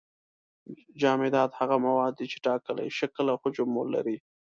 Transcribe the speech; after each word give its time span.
جامدات 1.01 1.51
هغه 1.59 1.75
مواد 1.85 2.13
دي 2.19 2.25
چې 2.31 2.37
ټاکلی 2.45 2.87
شکل 2.99 3.25
او 3.33 3.37
حجم 3.43 3.71
لري. 3.95 4.17